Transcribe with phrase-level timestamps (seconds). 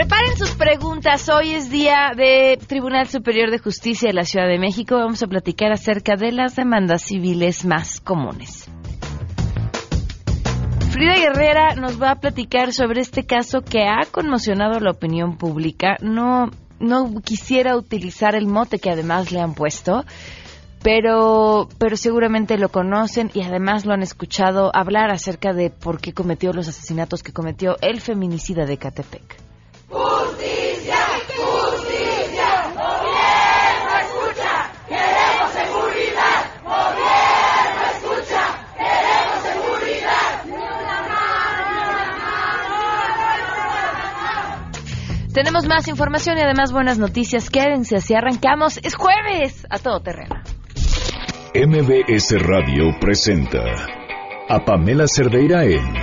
[0.00, 1.28] Preparen sus preguntas.
[1.28, 4.96] Hoy es día de Tribunal Superior de Justicia de la Ciudad de México.
[4.96, 8.66] Vamos a platicar acerca de las demandas civiles más comunes.
[10.88, 15.98] Frida Guerrera nos va a platicar sobre este caso que ha conmocionado la opinión pública.
[16.00, 20.06] No, no quisiera utilizar el mote que además le han puesto,
[20.82, 26.14] pero, pero seguramente lo conocen y además lo han escuchado hablar acerca de por qué
[26.14, 29.49] cometió los asesinatos que cometió el feminicida de Catepec.
[29.90, 30.96] ¡Justicia!
[31.36, 32.48] ¡Justicia!
[32.74, 34.70] ¡Gobierno, escucha!
[34.88, 36.38] ¡Queremos seguridad!
[36.64, 38.42] ¡Gobierno, escucha!
[38.76, 40.30] ¡Queremos seguridad!
[45.34, 47.50] Tenemos más información y además buenas noticias.
[47.50, 48.78] Quédense así arrancamos.
[48.82, 50.36] Es jueves a todo terreno.
[51.52, 53.60] MBS Radio presenta
[54.48, 55.96] a Pamela Cerdeira en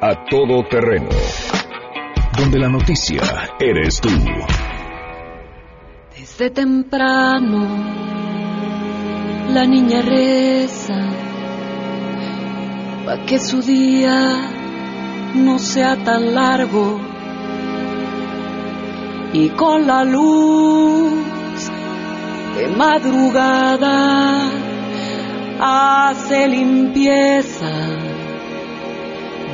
[0.00, 1.10] A Todo Terreno,
[2.36, 3.22] donde la noticia
[3.58, 4.08] eres tú.
[6.16, 7.66] Desde temprano
[9.52, 11.00] la niña reza
[13.04, 14.48] para que su día
[15.34, 17.00] no sea tan largo
[19.32, 21.12] y con la luz
[22.56, 24.48] de madrugada
[25.60, 27.70] hace limpieza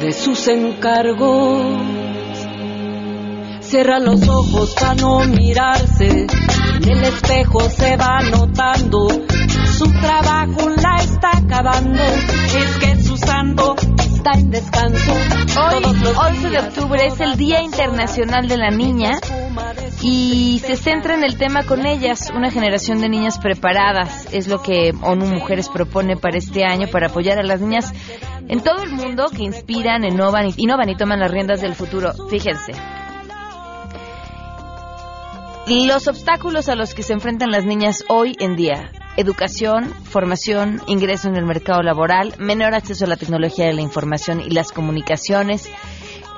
[0.00, 2.00] de sus encargos.
[3.71, 9.07] Cierra los ojos para no mirarse, en el espejo se va notando,
[9.79, 15.12] su trabajo la está acabando, es que su santo está en descanso.
[15.12, 19.21] Hoy, Todos los 11 de octubre, es el Día Internacional de la Niña
[20.03, 24.27] y se centra en el tema con ellas, una generación de niñas preparadas.
[24.33, 27.95] Es lo que ONU Mujeres propone para este año para apoyar a las niñas
[28.49, 32.12] en todo el mundo que inspiran, innovan y, innovan y toman las riendas del futuro.
[32.29, 32.73] Fíjense.
[35.73, 38.91] Los obstáculos a los que se enfrentan las niñas hoy en día.
[39.17, 44.41] Educación, formación, ingreso en el mercado laboral, menor acceso a la tecnología de la información
[44.41, 45.71] y las comunicaciones.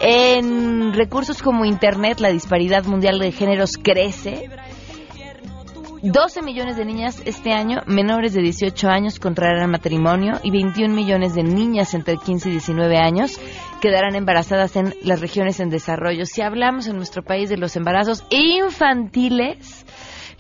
[0.01, 4.51] En recursos como Internet, la disparidad mundial de géneros crece.
[6.03, 11.37] 12 millones de niñas este año menores de 18 años contraerán matrimonio y 21 millones
[11.37, 13.39] de niñas entre 15 y 19 años
[13.81, 16.27] quedarán embarazadas en las regiones en desarrollo.
[16.27, 19.87] Si hablamos en nuestro país de los embarazos infantiles,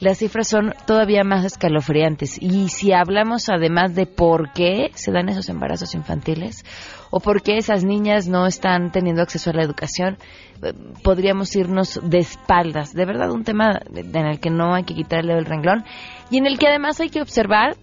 [0.00, 2.42] las cifras son todavía más escalofriantes.
[2.42, 6.64] Y si hablamos además de por qué se dan esos embarazos infantiles
[7.12, 10.16] o por qué esas niñas no están teniendo acceso a la educación,
[10.62, 10.72] eh,
[11.04, 12.94] podríamos irnos de espaldas.
[12.94, 15.84] De verdad, un tema en el que no hay que quitarle el renglón
[16.30, 17.76] y en el que además hay que observar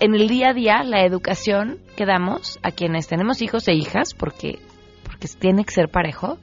[0.00, 4.12] en el día a día la educación que damos a quienes tenemos hijos e hijas,
[4.14, 4.58] porque,
[5.04, 6.38] porque tiene que ser parejo,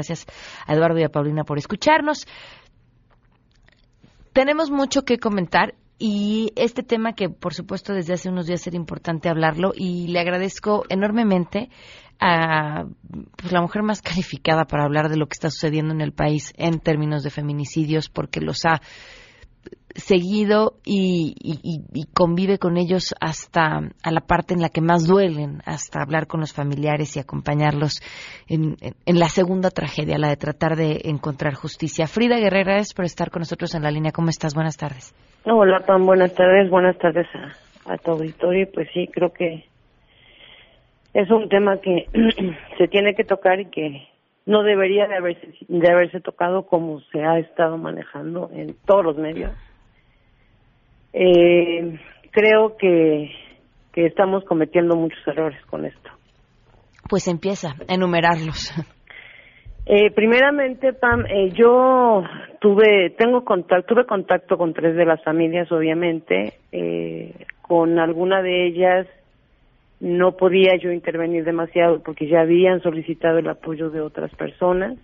[0.68, 2.28] a Eduardo y a Paulina por escucharnos.
[4.34, 8.78] Tenemos mucho que comentar y este tema que por supuesto desde hace unos días era
[8.78, 11.70] importante hablarlo y le agradezco enormemente
[12.22, 12.86] a
[13.38, 16.54] pues, la mujer más calificada para hablar de lo que está sucediendo en el país
[16.58, 18.82] en términos de feminicidios porque los ha
[19.96, 25.08] seguido y, y, y, convive con ellos hasta a la parte en la que más
[25.08, 28.02] duelen, hasta hablar con los familiares y acompañarlos
[28.48, 32.08] en, en, la segunda tragedia, la de tratar de encontrar justicia.
[32.08, 34.12] Frida Guerrera, es por estar con nosotros en la línea.
[34.12, 34.54] ¿Cómo estás?
[34.54, 35.14] Buenas tardes.
[35.46, 36.06] Hola, Pam.
[36.06, 36.70] Buenas tardes.
[36.70, 38.68] Buenas tardes a, a tu auditorio.
[38.74, 39.66] Pues sí, creo que
[41.14, 42.06] es un tema que
[42.78, 44.08] se tiene que tocar y que
[44.46, 49.18] no debería de haberse, de haberse tocado como se ha estado manejando en todos los
[49.18, 49.52] medios.
[51.14, 52.00] Eh,
[52.32, 53.32] creo que,
[53.94, 56.10] que estamos cometiendo muchos errores con esto.
[57.10, 58.74] Pues empieza a enumerarlos.
[59.92, 62.22] Eh, primeramente, Pam, eh, yo
[62.62, 66.54] tuve, tengo contacto, tuve contacto con tres de las familias, obviamente.
[66.72, 67.34] Eh,
[67.64, 69.08] con alguna de ellas
[70.00, 74.96] no podía yo intervenir demasiado porque ya habían solicitado el apoyo de otras personas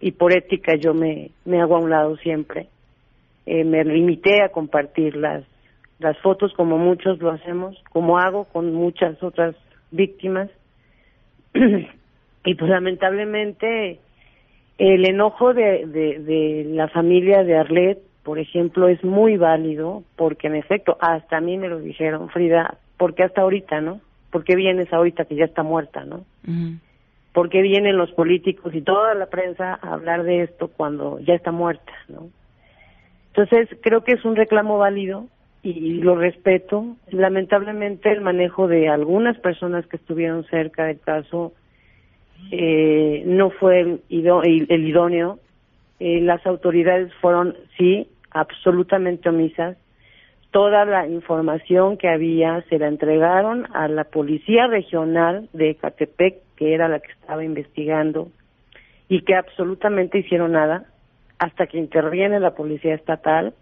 [0.00, 2.68] y por ética yo me, me hago a un lado siempre.
[3.46, 5.44] Eh, me limité a compartir las,
[5.98, 9.54] las fotos como muchos lo hacemos, como hago con muchas otras
[9.90, 10.50] víctimas.
[11.54, 14.00] y pues lamentablemente
[14.78, 20.46] el enojo de, de, de la familia de Arlet, por ejemplo, es muy válido porque
[20.46, 24.00] en efecto, hasta a mí me lo dijeron, Frida, porque hasta ahorita, ¿no?
[24.30, 26.24] ¿Por qué vienes ahorita que ya está muerta, no?
[27.32, 31.34] ¿Por qué vienen los políticos y toda la prensa a hablar de esto cuando ya
[31.34, 32.28] está muerta, no?
[33.36, 35.26] Entonces, creo que es un reclamo válido
[35.64, 36.96] y lo respeto.
[37.10, 41.52] Lamentablemente, el manejo de algunas personas que estuvieron cerca del caso
[42.52, 45.40] eh, no fue el, idóneo.
[45.98, 49.76] Eh, las autoridades fueron, sí, absolutamente omisas.
[50.52, 56.72] Toda la información que había se la entregaron a la Policía Regional de Ecatepec, que
[56.72, 58.28] era la que estaba investigando,
[59.08, 60.86] y que absolutamente hicieron nada
[61.38, 63.54] hasta que interviene la Policía Estatal.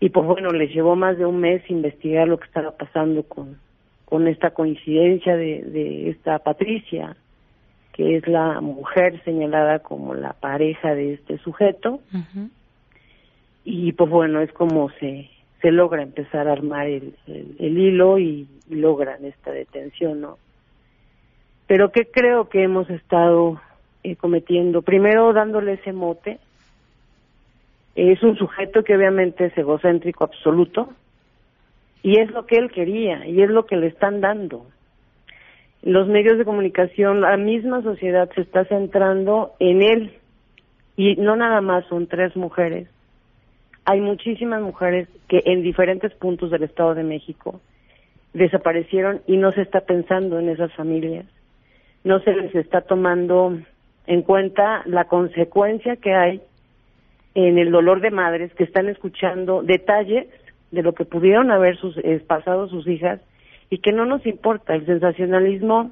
[0.00, 3.58] Y pues bueno, les llevó más de un mes investigar lo que estaba pasando con,
[4.04, 7.16] con esta coincidencia de, de esta Patricia,
[7.92, 12.00] que es la mujer señalada como la pareja de este sujeto.
[13.64, 15.30] Y pues bueno, es como se,
[15.62, 20.38] se logra empezar a armar el, el, hilo y, logran esta detención, ¿no?
[21.66, 23.60] Pero ¿qué creo que hemos estado
[24.02, 24.82] eh, cometiendo?
[24.82, 26.38] Primero dándole ese mote.
[27.94, 30.92] Es un sujeto que obviamente es egocéntrico absoluto
[32.02, 34.66] y es lo que él quería y es lo que le están dando
[35.84, 40.12] los medios de comunicación, la misma sociedad se está centrando en él.
[40.96, 42.88] Y no nada más son tres mujeres.
[43.84, 47.60] Hay muchísimas mujeres que en diferentes puntos del Estado de México
[48.32, 51.26] desaparecieron y no se está pensando en esas familias.
[52.02, 53.58] No se les está tomando
[54.06, 56.40] en cuenta la consecuencia que hay
[57.34, 60.26] en el dolor de madres que están escuchando detalles
[60.70, 63.20] de lo que pudieron haber sus, eh, pasado sus hijas
[63.70, 64.74] y que no nos importa.
[64.74, 65.90] El sensacionalismo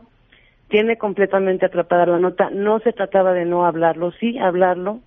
[0.69, 2.51] tiene completamente atrapada la nota.
[2.51, 5.01] No se trataba de no hablarlo, sí hablarlo,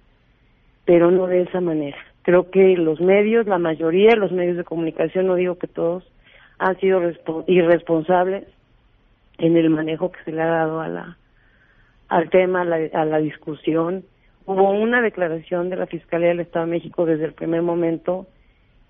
[0.86, 1.98] pero no de esa manera.
[2.22, 6.04] Creo que los medios, la mayoría de los medios de comunicación, no digo que todos,
[6.58, 7.02] han sido
[7.48, 8.46] irresponsables
[9.38, 11.18] en el manejo que se le ha dado a la
[12.08, 14.06] al tema, a la, a la discusión.
[14.46, 18.28] Hubo una declaración de la Fiscalía del Estado de México desde el primer momento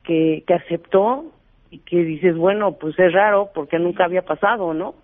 [0.04, 1.26] que, que aceptó
[1.72, 4.96] y que dices, bueno, pues es raro porque nunca había pasado, ¿no?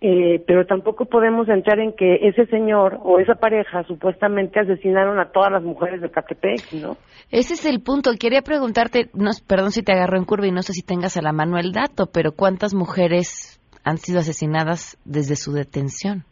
[0.00, 5.32] eh, pero tampoco podemos entrar en que ese señor o esa pareja supuestamente asesinaron a
[5.32, 6.96] todas las mujeres de Catepec, ¿no?
[7.30, 8.12] Ese es el punto.
[8.18, 11.22] Quería preguntarte, no, perdón si te agarro en curva y no sé si tengas a
[11.22, 16.24] la mano el dato, pero ¿cuántas mujeres han sido asesinadas desde su detención?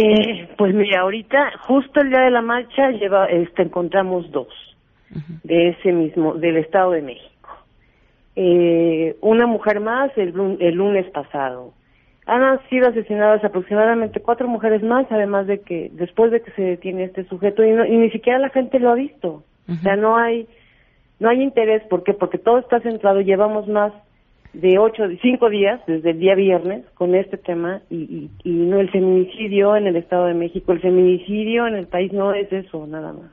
[0.00, 4.48] Eh, pues mira, ahorita, justo el día de la marcha, lleva, este, encontramos dos
[5.42, 7.38] de ese mismo, del Estado de México
[8.40, 11.72] eh, una mujer más el, el lunes pasado.
[12.24, 17.02] Han sido asesinadas aproximadamente cuatro mujeres más, además de que después de que se detiene
[17.02, 19.42] este sujeto y, ni siquiera la gente lo ha visto.
[19.68, 20.46] O sea, no hay
[21.18, 22.14] no hay interés, ¿por qué?
[22.14, 23.92] Porque todo está centrado, llevamos más
[24.52, 28.80] de ocho, cinco días, desde el día viernes, con este tema, y, y, y, no
[28.80, 32.86] el feminicidio en el Estado de México, el feminicidio en el país no es eso,
[32.86, 33.30] nada más.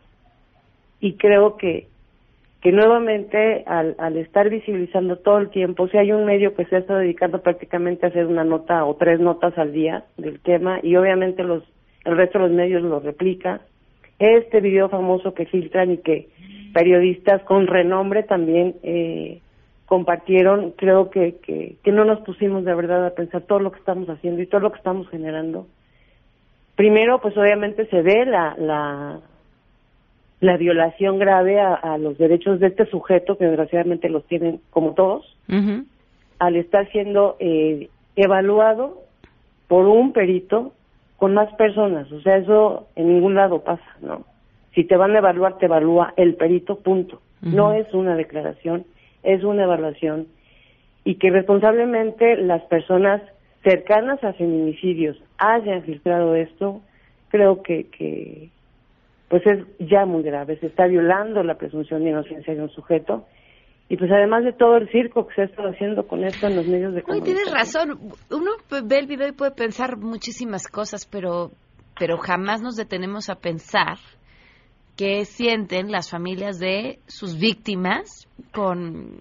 [0.99, 1.87] Y creo que
[2.65, 6.75] que nuevamente al, al estar visibilizando todo el tiempo, si hay un medio que se
[6.75, 10.79] ha estado dedicando prácticamente a hacer una nota o tres notas al día del tema
[10.81, 11.61] y obviamente los
[12.05, 13.61] el resto de los medios lo replica,
[14.17, 16.29] este video famoso que filtran y que
[16.73, 19.41] periodistas con renombre también eh,
[19.85, 23.79] compartieron, creo que, que, que no nos pusimos de verdad a pensar todo lo que
[23.79, 25.67] estamos haciendo y todo lo que estamos generando.
[26.75, 29.19] Primero, pues obviamente se ve la, la,
[30.41, 35.37] la violación grave a, los derechos de este sujeto, que desgraciadamente los tienen como todos,
[36.39, 39.03] al estar siendo eh, evaluado
[39.67, 40.73] por un perito
[41.17, 42.11] con más personas.
[42.11, 44.25] O sea, eso en ningún lado pasa, ¿no?
[44.73, 47.21] Si te van a evaluar, te evalúa el perito, punto.
[47.41, 48.85] No es una declaración,
[49.25, 50.27] es una evaluación.
[51.03, 53.21] Y que responsablemente las personas
[53.63, 56.81] cercanas a feminicidios hayan filtrado esto,
[57.29, 58.49] creo que, que,
[59.29, 63.25] pues es ya muy grave, se está violando la presunción de inocencia de un sujeto
[63.87, 66.55] y pues además de todo el circo que se ha estado haciendo con esto en
[66.55, 67.35] los medios de comunicación.
[67.35, 67.99] tienes razón,
[68.31, 68.51] uno
[68.83, 71.51] ve el video y puede pensar muchísimas cosas, pero
[71.97, 73.97] pero jamás nos detenemos a pensar
[74.97, 79.19] qué sienten las familias de sus víctimas con,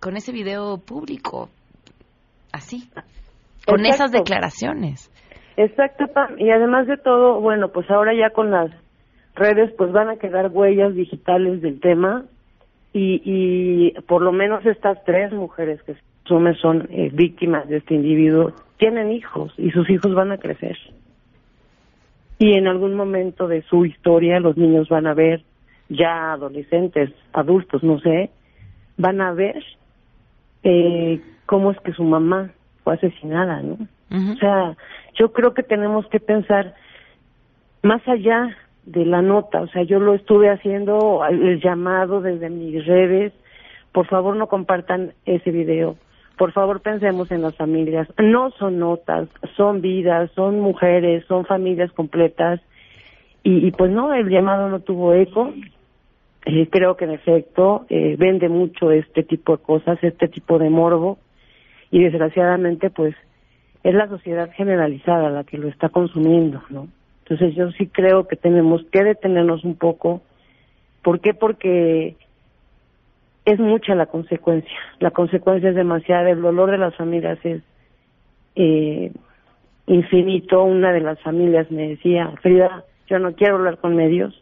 [0.00, 1.48] con ese video público,
[2.52, 2.88] así,
[3.66, 5.10] con esas declaraciones.
[5.56, 6.04] Exacto,
[6.38, 8.70] y además de todo, bueno, pues ahora ya con las
[9.34, 12.24] redes pues van a quedar huellas digitales del tema
[12.92, 16.00] y, y por lo menos estas tres mujeres que se
[16.60, 20.76] son eh, víctimas de este individuo tienen hijos y sus hijos van a crecer.
[22.38, 25.42] Y en algún momento de su historia los niños van a ver,
[25.88, 28.30] ya adolescentes, adultos, no sé,
[28.96, 29.62] van a ver
[30.62, 32.50] eh, cómo es que su mamá
[32.82, 33.78] fue asesinada, ¿no?
[34.10, 34.76] O sea,
[35.18, 36.74] yo creo que tenemos que pensar
[37.82, 42.86] más allá de la nota, o sea, yo lo estuve haciendo el llamado desde mis
[42.86, 43.32] redes,
[43.92, 45.96] por favor no compartan ese video,
[46.36, 51.92] por favor pensemos en las familias, no son notas, son vidas, son mujeres, son familias
[51.92, 52.60] completas,
[53.46, 55.52] y, pues no, el llamado no tuvo eco,
[56.46, 60.70] eh, creo que en efecto eh, vende mucho este tipo de cosas, este tipo de
[60.70, 61.18] morbo,
[61.90, 63.14] y desgraciadamente pues
[63.82, 66.88] es la sociedad generalizada la que lo está consumiendo, ¿no?
[67.22, 70.22] Entonces yo sí creo que tenemos que detenernos un poco.
[71.02, 71.34] ¿Por qué?
[71.34, 72.16] Porque
[73.44, 74.70] es mucha la consecuencia.
[75.00, 76.30] La consecuencia es demasiada.
[76.30, 77.62] El dolor de las familias es
[78.56, 79.12] eh,
[79.86, 80.62] infinito.
[80.64, 84.34] Una de las familias me decía, Frida, yo no quiero hablar con medios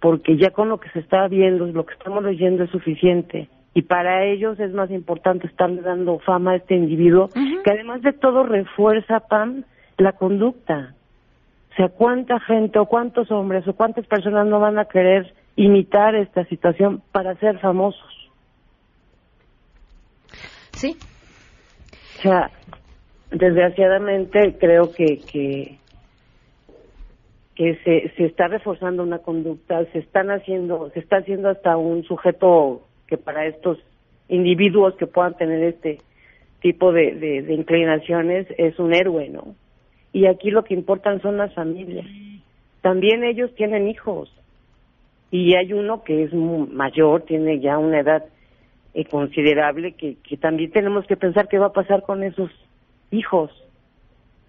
[0.00, 3.48] porque ya con lo que se está viendo, lo que estamos leyendo es suficiente.
[3.74, 8.12] Y para ellos es más importante estar dando fama a este individuo, que además de
[8.12, 9.62] todo refuerza, Pam,
[9.98, 10.94] la conducta.
[11.70, 16.14] O sea, ¿cuánta gente o cuántos hombres o cuántas personas no van a querer imitar
[16.14, 18.30] esta situación para ser famosos?
[20.72, 20.96] Sí.
[22.18, 22.50] O sea,
[23.30, 25.78] desgraciadamente creo que, que,
[27.54, 32.04] que se, se está reforzando una conducta, se están haciendo, se está haciendo hasta un
[32.04, 33.78] sujeto que para estos
[34.28, 35.98] individuos que puedan tener este
[36.60, 39.54] tipo de, de inclinaciones es un héroe, ¿no?
[40.12, 42.06] y aquí lo que importan son las familias.
[42.82, 44.32] También ellos tienen hijos
[45.30, 48.24] y hay uno que es mayor, tiene ya una edad
[48.94, 52.50] eh, considerable que, que también tenemos que pensar qué va a pasar con esos
[53.10, 53.50] hijos.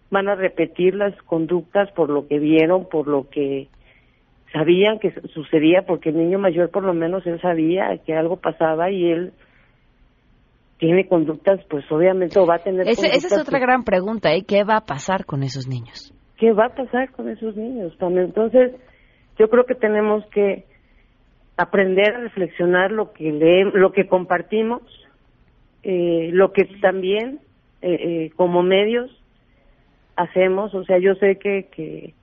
[0.09, 3.67] Van a repetir las conductas por lo que vieron, por lo que
[4.51, 8.89] sabían que sucedía, porque el niño mayor por lo menos él sabía que algo pasaba
[8.91, 9.33] y él
[10.79, 12.87] tiene conductas, pues obviamente o va a tener.
[12.87, 14.43] esa es otra gran pregunta, ¿eh?
[14.47, 16.11] ¿Qué va a pasar con esos niños?
[16.37, 17.95] ¿Qué va a pasar con esos niños?
[17.99, 18.71] También, entonces,
[19.37, 20.65] yo creo que tenemos que
[21.61, 24.81] aprender a reflexionar lo que leemos, lo que compartimos,
[25.83, 27.39] eh, lo que también
[27.81, 29.11] eh, eh, como medios
[30.15, 30.73] hacemos.
[30.73, 32.13] O sea, yo sé que, que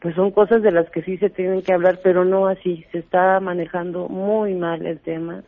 [0.00, 2.84] pues son cosas de las que sí se tienen que hablar, pero no así.
[2.92, 5.42] Se está manejando muy mal el tema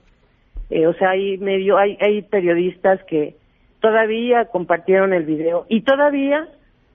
[0.71, 3.37] eh, o sea, hay medio, hay, hay periodistas que
[3.81, 6.49] todavía compartieron el video y todavía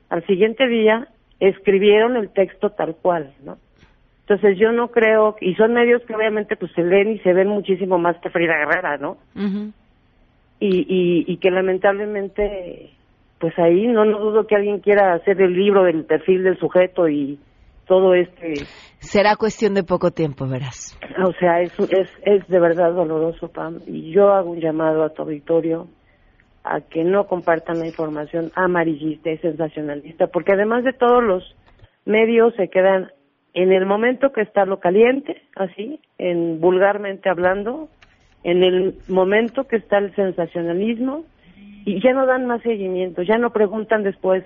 [0.09, 1.07] al siguiente día
[1.39, 3.57] escribieron el texto tal cual, ¿no?
[4.27, 7.49] Entonces yo no creo, y son medios que obviamente pues se leen y se ven
[7.49, 9.17] muchísimo más que Frida Guerrera, ¿no?
[10.59, 12.91] y, y, y que lamentablemente,
[13.39, 17.09] pues ahí no, no dudo que alguien quiera hacer el libro del perfil del sujeto
[17.09, 17.37] y
[17.85, 18.53] todo este...
[18.99, 20.97] Será cuestión de poco tiempo, verás.
[21.21, 25.09] O sea, es, es, es de verdad doloroso, Pam, y yo hago un llamado a
[25.09, 25.89] tu auditorio
[26.63, 31.43] a que no compartan la información amarillista y sensacionalista, porque además de todos los
[32.05, 33.11] medios se quedan
[33.53, 37.89] en el momento que está lo caliente, así, en vulgarmente hablando,
[38.43, 41.23] en el momento que está el sensacionalismo,
[41.85, 44.43] y ya no dan más seguimiento, ya no preguntan después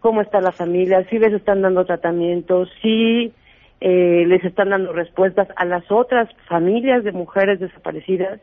[0.00, 3.32] cómo está la familia, si les están dando tratamientos, si
[3.80, 8.40] eh, les están dando respuestas a las otras familias de mujeres desaparecidas,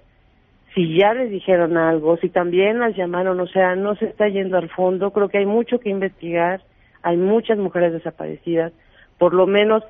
[0.74, 4.58] si ya les dijeron algo, si también las llamaron, o sea, no se está yendo
[4.58, 6.62] al fondo, creo que hay mucho que investigar,
[7.04, 8.72] hay muchas mujeres desaparecidas,
[9.18, 9.84] por lo menos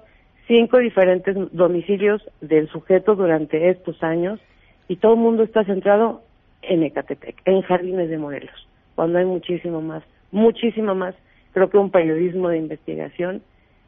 [0.49, 4.39] cinco diferentes domicilios del sujeto durante estos años,
[4.87, 6.23] y todo el mundo está centrado
[6.63, 11.13] en Ecatepec, en Jardines de Morelos, cuando hay muchísimo más, muchísimo más
[11.53, 13.43] creo que un periodismo de investigación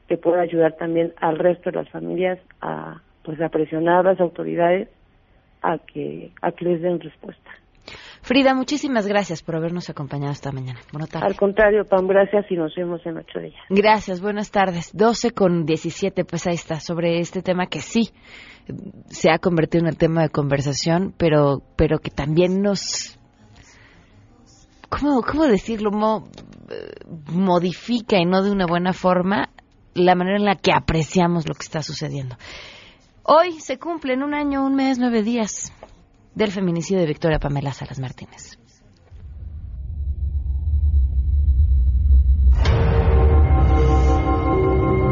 [0.08, 4.20] que pueda ayudar también al resto de las familias a pues a presionar a las
[4.20, 4.88] autoridades
[5.62, 7.51] a que a que les den respuesta.
[8.22, 10.80] Frida, muchísimas gracias por habernos acompañado esta mañana.
[10.92, 11.32] Buenas tardes.
[11.32, 13.62] Al contrario, Pam, gracias y nos vemos en ocho días.
[13.70, 14.92] Gracias, buenas tardes.
[14.94, 18.12] 12 con 17, pues ahí está, sobre este tema que sí
[19.10, 23.20] se ha convertido en el tema de conversación, pero, pero que también nos
[24.88, 25.90] ¿cómo, cómo decirlo?
[27.34, 29.50] modifica y no de una buena forma
[29.94, 32.38] la manera en la que apreciamos lo que está sucediendo.
[33.24, 35.74] Hoy se cumple en un año, un mes, nueve días
[36.36, 38.58] del feminicidio de Victoria Pamela Salas Martínez.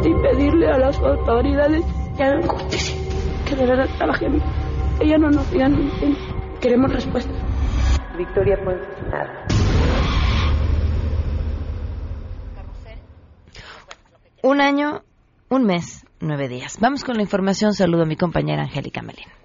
[0.02, 1.84] Y pedirle a las autoridades
[2.16, 2.96] que hagan justicia,
[3.46, 4.42] que de verdad trabajen
[5.00, 6.18] ella no nos diga, no entiende.
[6.60, 7.34] Queremos respuestas.
[8.18, 8.84] Victoria Ponce
[14.42, 15.02] Un año,
[15.48, 16.78] un mes, nueve días.
[16.80, 17.72] Vamos con la información.
[17.72, 19.39] Saludo a mi compañera Angélica Melín.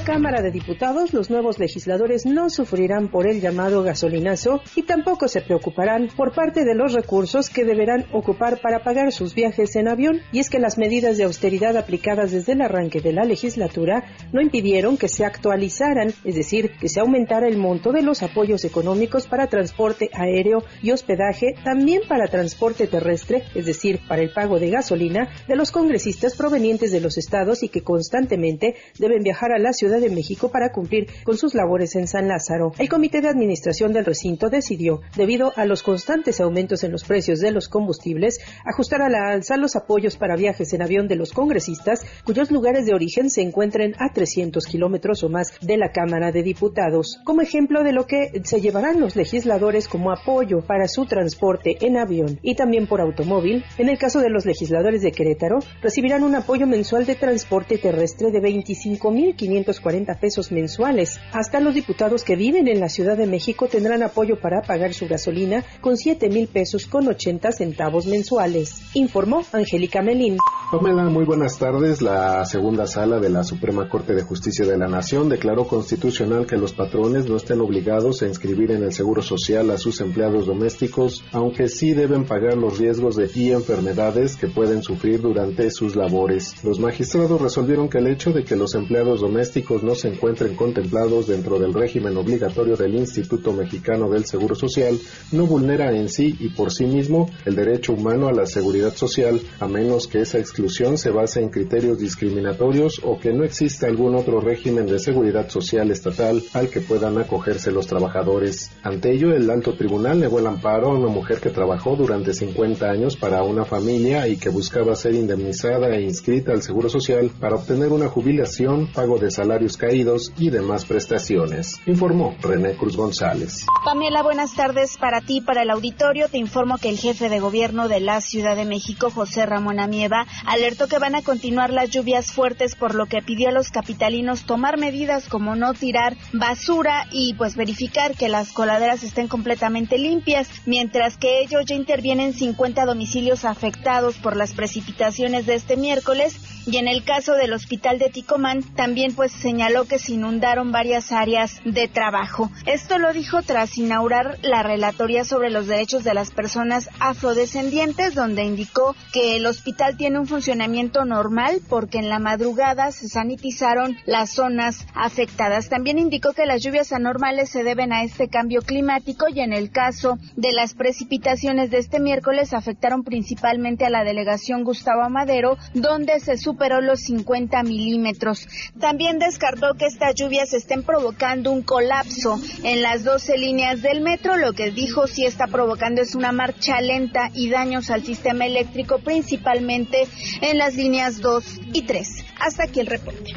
[0.00, 4.84] En la Cámara de Diputados, los nuevos legisladores no sufrirán por el llamado gasolinazo y
[4.84, 9.76] tampoco se preocuparán por parte de los recursos que deberán ocupar para pagar sus viajes
[9.76, 10.22] en avión.
[10.32, 14.40] Y es que las medidas de austeridad aplicadas desde el arranque de la legislatura no
[14.40, 19.26] impidieron que se actualizaran, es decir, que se aumentara el monto de los apoyos económicos
[19.26, 24.70] para transporte aéreo y hospedaje, también para transporte terrestre, es decir, para el pago de
[24.70, 29.74] gasolina, de los congresistas provenientes de los estados y que constantemente deben viajar a la
[29.74, 32.72] Ciudad de México para cumplir con sus labores en San Lázaro.
[32.78, 37.40] El Comité de Administración del recinto decidió, debido a los constantes aumentos en los precios
[37.40, 41.32] de los combustibles, ajustar a la alza los apoyos para viajes en avión de los
[41.32, 46.32] congresistas cuyos lugares de origen se encuentren a 300 kilómetros o más de la Cámara
[46.32, 51.06] de Diputados, como ejemplo de lo que se llevarán los legisladores como apoyo para su
[51.06, 53.64] transporte en avión y también por automóvil.
[53.78, 58.30] En el caso de los legisladores de Querétaro, recibirán un apoyo mensual de transporte terrestre
[58.30, 59.79] de 25.500
[60.20, 61.18] pesos mensuales.
[61.32, 65.08] Hasta los diputados que viven en la Ciudad de México tendrán apoyo para pagar su
[65.08, 68.82] gasolina con 7 mil pesos con 80 centavos mensuales.
[68.94, 70.36] Informó Angélica Melín.
[70.70, 72.02] Pamela, muy buenas tardes.
[72.02, 76.56] La segunda sala de la Suprema Corte de Justicia de la Nación declaró constitucional que
[76.56, 81.24] los patrones no estén obligados a inscribir en el Seguro Social a sus empleados domésticos,
[81.32, 86.62] aunque sí deben pagar los riesgos de y enfermedades que pueden sufrir durante sus labores.
[86.64, 91.28] Los magistrados resolvieron que el hecho de que los empleados domésticos no se encuentren contemplados
[91.28, 94.98] dentro del régimen obligatorio del Instituto Mexicano del Seguro Social
[95.32, 99.40] no vulnera en sí y por sí mismo el derecho humano a la seguridad social,
[99.60, 104.16] a menos que esa exclusión se base en criterios discriminatorios o que no exista algún
[104.16, 108.70] otro régimen de seguridad social estatal al que puedan acogerse los trabajadores.
[108.82, 112.90] Ante ello, el alto tribunal negó el amparo a una mujer que trabajó durante 50
[112.90, 117.56] años para una familia y que buscaba ser indemnizada e inscrita al Seguro Social para
[117.56, 119.30] obtener una jubilación, pago de
[119.76, 123.66] caídos y demás prestaciones, informó René Cruz González.
[123.84, 126.28] Pamela, buenas tardes para ti, para el auditorio.
[126.28, 130.26] Te informo que el jefe de gobierno de la Ciudad de México, José Ramón Amieva,
[130.46, 134.44] alertó que van a continuar las lluvias fuertes, por lo que pidió a los capitalinos
[134.44, 140.48] tomar medidas como no tirar basura y pues verificar que las coladeras estén completamente limpias,
[140.64, 146.76] mientras que ellos ya intervienen 50 domicilios afectados por las precipitaciones de este miércoles y
[146.76, 151.60] en el caso del hospital de Ticomán también pues señaló que se inundaron varias áreas
[151.64, 152.50] de trabajo.
[152.66, 158.44] Esto lo dijo tras inaugurar la relatoría sobre los derechos de las personas afrodescendientes donde
[158.44, 164.30] indicó que el hospital tiene un funcionamiento normal porque en la madrugada se sanitizaron las
[164.30, 165.68] zonas afectadas.
[165.68, 169.70] También indicó que las lluvias anormales se deben a este cambio climático y en el
[169.70, 176.20] caso de las precipitaciones de este miércoles afectaron principalmente a la delegación Gustavo Madero donde
[176.20, 178.48] se superó los 50 milímetros.
[178.80, 184.36] También descartó que estas lluvias estén provocando un colapso en las 12 líneas del metro.
[184.36, 188.98] Lo que dijo sí está provocando es una marcha lenta y daños al sistema eléctrico,
[188.98, 190.08] principalmente
[190.40, 192.08] en las líneas 2 y 3.
[192.40, 193.32] Hasta aquí el reporte.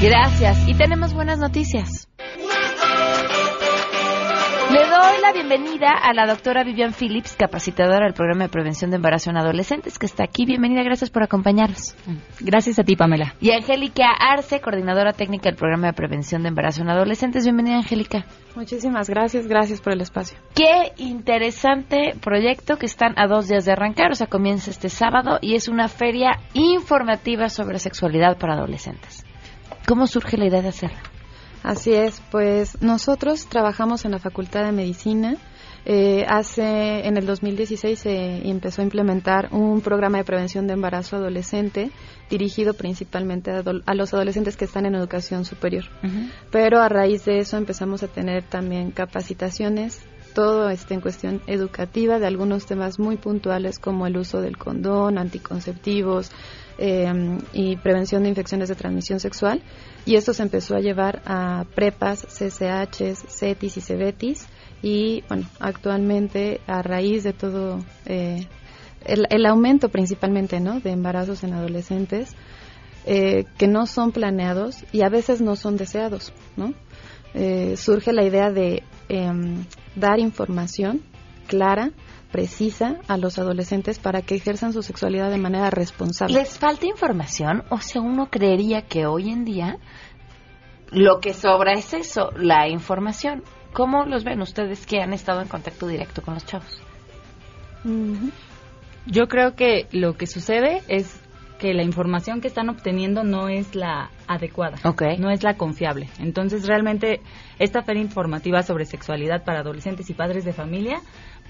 [0.00, 0.56] Gracias.
[0.66, 2.09] Y tenemos buenas noticias.
[4.70, 8.98] Le doy la bienvenida a la doctora Vivian Phillips, capacitadora del programa de prevención de
[8.98, 10.46] embarazo en adolescentes, que está aquí.
[10.46, 11.96] Bienvenida, gracias por acompañarnos.
[12.38, 13.34] Gracias a ti, Pamela.
[13.40, 17.42] Y Angélica Arce, coordinadora técnica del programa de prevención de embarazo en adolescentes.
[17.42, 18.26] Bienvenida, Angélica.
[18.54, 20.38] Muchísimas gracias, gracias por el espacio.
[20.54, 25.38] Qué interesante proyecto que están a dos días de arrancar, o sea, comienza este sábado
[25.40, 29.26] y es una feria informativa sobre sexualidad para adolescentes.
[29.88, 31.09] ¿Cómo surge la idea de hacerla?
[31.62, 35.36] Así es, pues nosotros trabajamos en la Facultad de Medicina.
[35.86, 41.16] Eh, hace en el 2016 se empezó a implementar un programa de prevención de embarazo
[41.16, 41.90] adolescente
[42.28, 45.84] dirigido principalmente a, a los adolescentes que están en educación superior.
[46.50, 50.02] Pero a raíz de eso empezamos a tener también capacitaciones
[50.34, 55.18] todo este en cuestión educativa de algunos temas muy puntuales como el uso del condón,
[55.18, 56.30] anticonceptivos
[56.80, 59.62] eh, y prevención de infecciones de transmisión sexual.
[60.06, 64.46] Y esto se empezó a llevar a prepas, CCHs, CETIS y CEBETIS.
[64.82, 68.46] Y bueno, actualmente a raíz de todo eh,
[69.04, 70.80] el, aumento principalmente ¿no?
[70.80, 72.34] de embarazos en adolescentes,
[73.06, 76.74] eh, que no son planeados y a veces no son deseados, ¿no?
[77.76, 79.30] surge la idea de eh,
[79.94, 81.02] dar información
[81.50, 81.90] clara,
[82.30, 86.34] precisa a los adolescentes para que ejerzan su sexualidad de manera responsable.
[86.34, 87.64] ¿Les falta información?
[87.70, 89.78] O sea, uno creería que hoy en día
[90.92, 93.42] lo que sobra es eso, la información.
[93.72, 96.80] ¿Cómo los ven ustedes que han estado en contacto directo con los chavos?
[99.06, 101.20] Yo creo que lo que sucede es
[101.58, 104.78] que la información que están obteniendo no es la adecuada,
[105.18, 106.08] no es la confiable.
[106.18, 107.20] Entonces, realmente,
[107.58, 111.00] esta feria informativa sobre sexualidad para adolescentes y padres de familia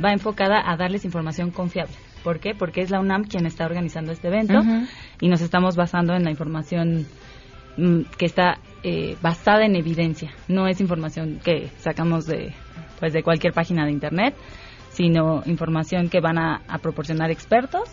[0.03, 1.95] va enfocada a darles información confiable.
[2.23, 2.55] ¿Por qué?
[2.55, 4.61] Porque es la UNAM quien está organizando este evento
[5.21, 7.07] y nos estamos basando en la información
[7.77, 10.31] mm, que está eh, basada en evidencia.
[10.49, 12.53] No es información que sacamos de,
[12.99, 14.35] pues, de cualquier página de internet,
[14.91, 17.89] sino información que van a proporcionar expertos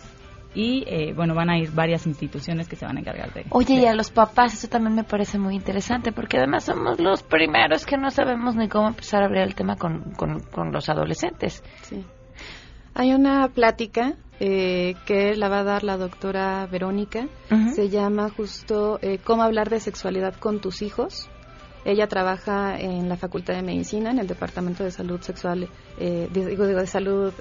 [0.54, 3.44] y eh, bueno, van a ir varias instituciones que se van a encargar de...
[3.50, 7.22] Oye, y a los papás eso también me parece muy interesante porque además somos los
[7.22, 11.62] primeros que no sabemos ni cómo empezar a abrir el tema con, con, los adolescentes.
[11.82, 12.04] Sí.
[12.94, 17.28] Hay una plática eh, que la va a dar la doctora Verónica,
[17.74, 21.28] se llama justo eh, Cómo hablar de sexualidad con tus hijos.
[21.84, 26.86] Ella trabaja en la Facultad de Medicina, en el Departamento de Salud Sexual, digo, de
[26.86, 27.32] Salud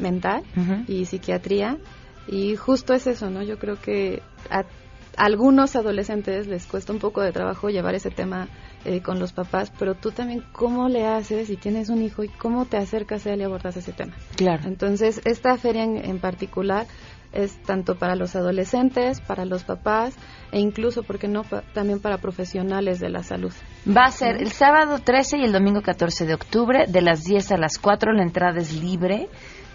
[0.00, 0.42] Mental
[0.88, 1.78] y Psiquiatría
[2.26, 3.42] y justo es eso, ¿no?
[3.42, 4.64] Yo creo que a
[5.16, 8.48] algunos adolescentes les cuesta un poco de trabajo llevar ese tema
[8.84, 12.28] eh, con los papás, pero tú también, ¿cómo le haces si tienes un hijo y
[12.28, 14.14] cómo te acercas a él y abordas ese tema?
[14.36, 14.64] Claro.
[14.66, 16.86] Entonces, esta feria en, particular
[17.32, 20.14] es tanto para los adolescentes, para los papás
[20.52, 23.52] e incluso, porque no?, también para profesionales de la salud.
[23.88, 27.52] Va a ser el sábado 13 y el domingo 14 de octubre, de las 10
[27.52, 29.28] a las 4, la entrada es libre.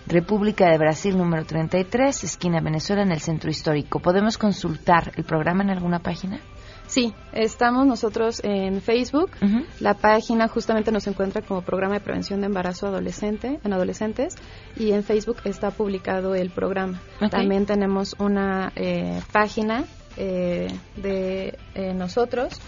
[0.10, 4.00] República de Brasil número 33, esquina Venezuela, en el centro histórico.
[4.00, 6.40] ¿Podemos consultar el programa en alguna página?
[6.88, 9.30] Sí, estamos nosotros en Facebook.
[9.80, 14.36] La página justamente nos encuentra como programa de prevención de embarazo adolescente en adolescentes
[14.76, 17.00] y en Facebook está publicado el programa.
[17.30, 19.86] También tenemos una eh, página
[20.18, 22.60] eh, de eh, nosotros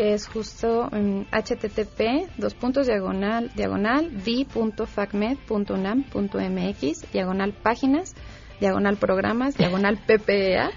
[0.00, 8.14] que es justo en http dos puntos diagonal diagonal di.facmed.unam.mx diagonal páginas
[8.60, 10.70] diagonal programas, diagonal PPA.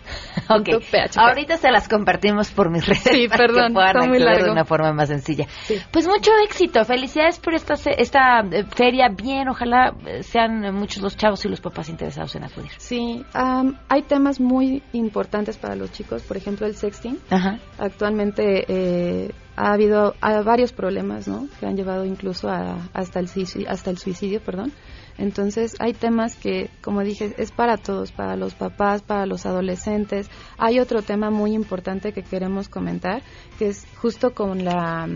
[0.49, 0.79] okay.
[1.15, 4.65] Ahorita se las compartimos por mis redes sí, para perdón, que puedan acceder de una
[4.65, 5.45] forma más sencilla.
[5.91, 11.17] Pues mucho éxito, felicidades por esta, esta eh, feria, bien, ojalá eh, sean muchos los
[11.17, 12.71] chavos y los papás interesados en acudir.
[12.77, 17.19] Sí, hay temas muy importantes para los chicos, por ejemplo el sexting.
[17.29, 17.59] Ajá.
[17.77, 20.15] Actualmente eh, ha habido
[20.45, 21.47] varios problemas, ¿no?
[21.59, 23.29] Que han llevado incluso a, hasta el
[23.67, 24.71] hasta el suicidio, perdón.
[25.17, 30.29] Entonces hay temas que, como dije, es para todos, para los papás, para los adolescentes.
[30.57, 33.21] Hay otro tema muy importante que queremos comentar,
[33.59, 35.07] que es justo con la,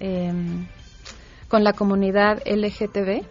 [0.00, 0.66] em,
[1.48, 3.24] con la comunidad LGTB.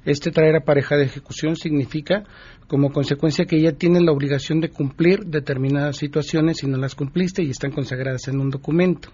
[0.04, 2.24] Este traer a pareja de ejecución significa
[2.66, 7.44] como consecuencia que ella tiene la obligación de cumplir determinadas situaciones y no las cumpliste
[7.44, 9.10] y están consagradas en un documento.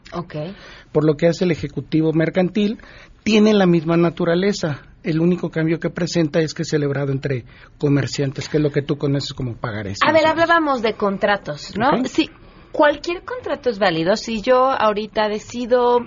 [0.90, 2.78] Por lo que hace el ejecutivo mercantil
[3.24, 4.86] tiene la misma naturaleza.
[5.02, 7.44] El único cambio que presenta es que es celebrado entre
[7.76, 9.98] comerciantes, que es lo que tú conoces como pagarés.
[10.02, 11.90] A ver, hablábamos de contratos, ¿no?
[12.06, 12.30] Sí,
[12.74, 14.16] cualquier contrato es válido.
[14.16, 16.00] Si yo ahorita decido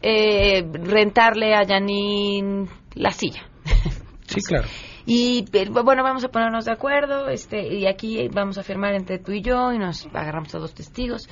[0.00, 3.42] eh, rentarle a Janine la silla.
[4.26, 4.66] Sí, claro.
[5.06, 9.18] Y eh, bueno, vamos a ponernos de acuerdo, este, y aquí vamos a firmar entre
[9.18, 11.28] tú y yo y nos agarramos a dos testigos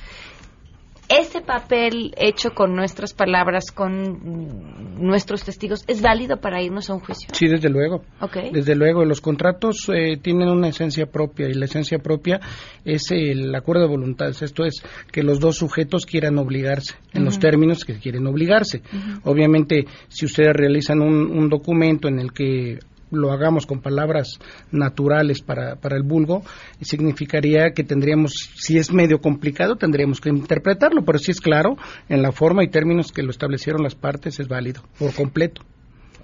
[1.09, 6.99] ese papel hecho con nuestras palabras, con nuestros testigos, ¿es válido para irnos a un
[7.01, 7.29] juicio?
[7.33, 8.03] Sí, desde luego.
[8.51, 12.39] Desde luego, los contratos eh, tienen una esencia propia y la esencia propia
[12.85, 14.41] es el acuerdo de voluntades.
[14.41, 18.81] Esto es que los dos sujetos quieran obligarse en los términos que quieren obligarse.
[19.23, 22.79] Obviamente, si ustedes realizan un documento en el que
[23.13, 24.39] lo hagamos con palabras
[24.71, 26.43] naturales para, para el vulgo,
[26.81, 31.77] significaría que tendríamos, si es medio complicado, tendríamos que interpretarlo, pero si es claro,
[32.09, 35.61] en la forma y términos que lo establecieron las partes, es válido, por completo.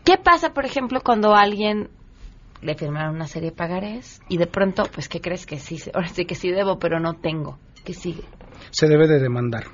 [0.04, 1.90] ¿Qué pasa, por ejemplo, cuando alguien
[2.62, 5.78] le firmaron una serie de pagarés y de pronto, pues, ¿qué crees que sí?
[5.94, 7.58] Ahora sí que sí debo, pero no tengo.
[7.86, 8.24] ¿Qué sigue?
[8.72, 9.66] Se debe de demandar.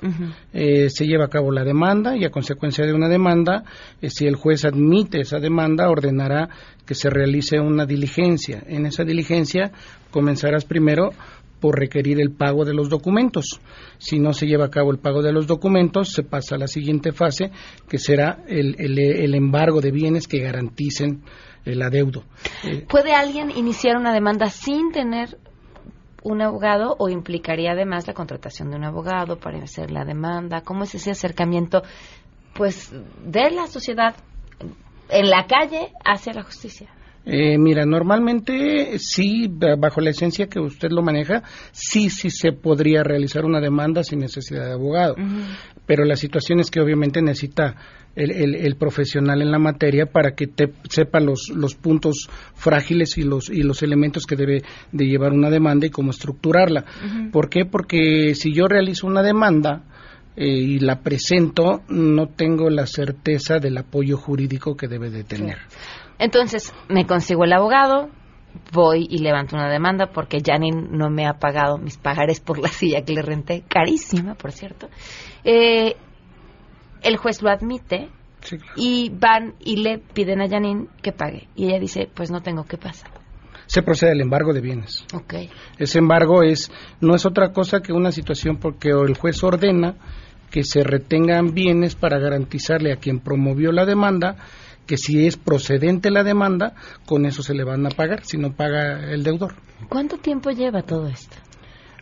[0.52, 3.64] Eh, se lleva a cabo la demanda y a consecuencia de una demanda,
[4.00, 6.48] eh, si el juez admite esa demanda, ordenará
[6.84, 8.62] que se realice una diligencia.
[8.66, 9.72] En esa diligencia
[10.10, 11.10] comenzarás primero
[11.60, 13.60] por requerir el pago de los documentos.
[13.98, 16.68] Si no se lleva a cabo el pago de los documentos, se pasa a la
[16.68, 17.50] siguiente fase,
[17.88, 21.22] que será el, el, embargo de bienes que garanticen
[21.64, 22.24] el adeudo.
[22.64, 25.38] Eh, ¿Puede alguien iniciar una demanda sin tener
[26.26, 30.62] un abogado o implicaría además la contratación de un abogado para hacer la demanda?
[30.62, 31.82] ¿Cómo es ese acercamiento
[32.54, 32.92] pues
[33.24, 34.16] de la sociedad
[35.08, 36.88] en la calle hacia la justicia?
[37.28, 43.02] Eh, mira, normalmente sí, bajo la esencia que usted lo maneja, sí, sí se podría
[43.02, 45.16] realizar una demanda sin necesidad de abogado.
[45.86, 47.74] Pero la situación es que obviamente necesita
[48.14, 53.50] el, profesional en la materia para que te, sepa los, los puntos frágiles y los,
[53.50, 54.62] y los elementos que debe
[54.92, 56.84] de llevar una demanda y cómo estructurarla.
[57.32, 57.64] ¿Por qué?
[57.64, 59.82] Porque si yo realizo una demanda,
[60.38, 65.56] eh, y la presento, no tengo la certeza del apoyo jurídico que debe de tener.
[66.18, 68.10] Entonces, me consigo el abogado,
[68.72, 72.68] voy y levanto una demanda porque Janine no me ha pagado mis pagares por la
[72.68, 74.88] silla que le renté, carísima, por cierto.
[75.44, 75.96] Eh,
[77.02, 78.08] el juez lo admite
[78.76, 81.48] y van y le piden a Janine que pague.
[81.54, 83.06] Y ella dice, pues no tengo, ¿qué pasa?
[83.66, 85.04] Se procede al embargo de bienes.
[85.12, 85.50] Okay.
[85.78, 89.96] Ese embargo es, no es otra cosa que una situación porque el juez ordena
[90.50, 94.36] que se retengan bienes para garantizarle a quien promovió la demanda
[94.86, 96.74] que si es procedente la demanda,
[97.06, 99.54] con eso se le van a pagar, si no paga el deudor.
[99.88, 101.36] ¿Cuánto tiempo lleva todo esto?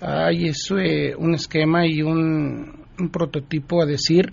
[0.01, 4.33] Hay eso, eh, un esquema y un, prototipo a decir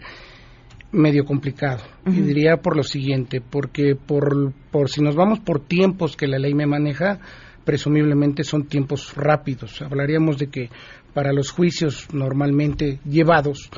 [0.91, 1.83] medio complicado.
[2.05, 6.37] Y diría por lo siguiente, porque por, por si nos vamos por tiempos que la
[6.37, 7.19] ley me maneja,
[7.63, 9.81] presumiblemente son tiempos rápidos.
[9.81, 10.69] Hablaríamos de que
[11.13, 13.69] para los juicios normalmente llevados,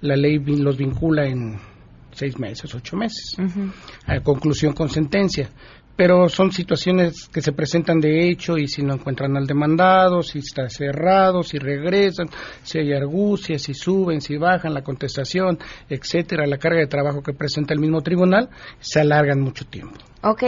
[0.00, 1.58] la ley los vincula en
[2.12, 3.36] seis meses, ocho meses.
[4.06, 5.48] A conclusión con sentencia.
[5.96, 10.38] pero son situaciones que se presentan de hecho y si no encuentran al demandado, si
[10.38, 12.28] está cerrado, si regresan,
[12.62, 17.34] si hay argucias, si suben, si bajan la contestación, etcétera, la carga de trabajo que
[17.34, 18.48] presenta el mismo tribunal,
[18.80, 19.98] se alargan mucho tiempo.
[20.22, 20.44] Ok.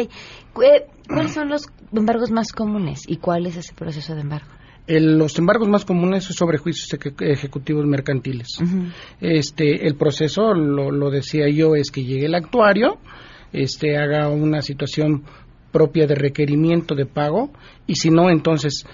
[0.53, 4.49] ¿Cuáles son los embargos más comunes y cuál es ese proceso de embargo?
[4.87, 6.89] Los embargos más comunes son sobre juicios
[7.21, 8.59] ejecutivos mercantiles.
[9.21, 12.99] Este, el proceso, lo, lo, decía yo, es que llegue el actuario,
[13.53, 15.25] este, haga una situación
[15.73, 17.51] propia de requerimiento de pago
[17.87, 18.87] y si no, entonces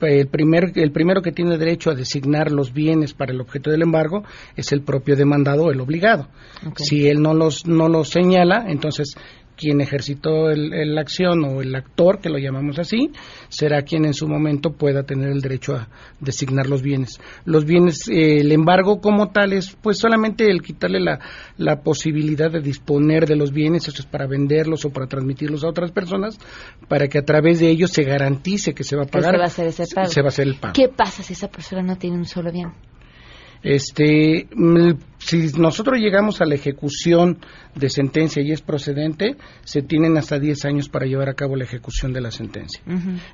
[0.00, 3.82] el, primer, el primero que tiene derecho a designar los bienes para el objeto del
[3.82, 6.28] embargo es el propio demandado o el obligado.
[6.76, 9.16] Si él no los, no los señala, entonces
[9.56, 13.10] quien ejercitó la acción o el actor, que lo llamamos así,
[13.48, 15.88] será quien en su momento pueda tener el derecho a
[16.20, 17.18] designar los bienes.
[17.44, 21.20] Los bienes, eh, el embargo como tal es pues solamente el quitarle la,
[21.56, 25.68] la posibilidad de disponer de los bienes, eso es para venderlos o para transmitirlos a
[25.68, 26.38] otras personas,
[26.88, 29.32] para que a través de ellos se garantice que se va a pagar.
[29.32, 30.08] se va a hacer ese pago.
[30.08, 30.74] Se va a hacer el pago.
[30.74, 32.72] ¿Qué pasa si esa persona no tiene un solo bien?
[33.62, 37.38] Este, mm, si nosotros llegamos a la ejecución
[37.74, 41.64] de sentencia y es procedente, se tienen hasta 10 años para llevar a cabo la
[41.64, 42.80] ejecución de la sentencia.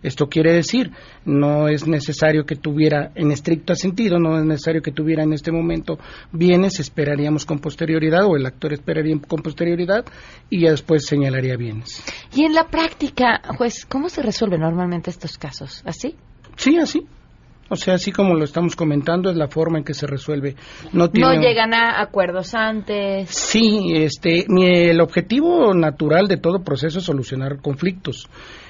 [0.02, 0.90] Esto quiere decir,
[1.24, 5.52] no es necesario que tuviera, en estricto sentido, no es necesario que tuviera en este
[5.52, 5.98] momento
[6.32, 10.04] bienes, esperaríamos con posterioridad o el actor esperaría con posterioridad
[10.48, 12.02] y ya después señalaría bienes.
[12.34, 15.82] Y en la práctica, juez, ¿cómo se resuelven normalmente estos casos?
[15.84, 16.16] ¿Así?
[16.56, 17.06] Sí, así.
[17.72, 20.56] O sea, así como lo estamos comentando, es la forma en que se resuelve.
[20.92, 23.30] No, llegan a acuerdos antes.
[23.30, 28.28] Sí, este, el objetivo natural de todo proceso es solucionar conflictos.